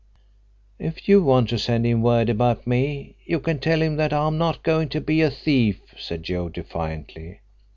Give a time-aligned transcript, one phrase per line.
[0.79, 4.35] "If you want to send him word about me, you can tell him that I'm
[4.39, 7.41] not going to be a thief," said Joe defiantly.